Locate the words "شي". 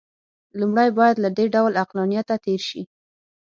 2.69-2.81